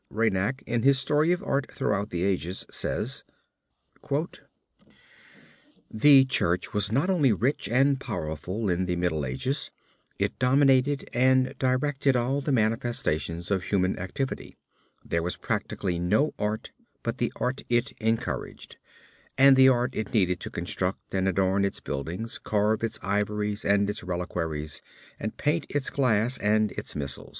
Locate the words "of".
1.31-1.43, 13.51-13.65